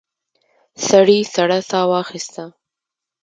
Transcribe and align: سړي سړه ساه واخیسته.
سړي 0.87 1.19
سړه 1.33 1.59
ساه 1.69 1.85
واخیسته. 1.91 2.43